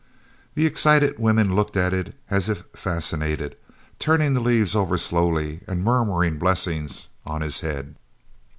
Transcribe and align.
_The 0.55 0.65
excited 0.65 1.19
women 1.19 1.55
looked 1.55 1.77
at 1.77 1.93
it 1.93 2.15
as 2.27 2.49
if 2.49 2.63
fascinated, 2.73 3.55
turning 3.99 4.33
the 4.33 4.39
leaves 4.39 4.75
over 4.75 4.97
slowly 4.97 5.61
and 5.67 5.83
murmuring 5.83 6.39
blessings 6.39 7.09
on 7.23 7.41
his 7.41 7.59
head. 7.59 7.97